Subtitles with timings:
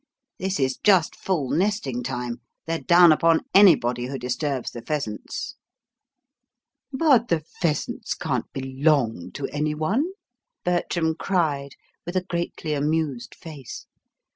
[0.39, 2.41] "This is just full nesting time.
[2.65, 5.57] They're down upon anybody who disturbs the pheasants."
[6.91, 10.05] "But the pheasants can't BELONG to any one,"
[10.65, 13.85] Bertram cried, with a greatly amused face.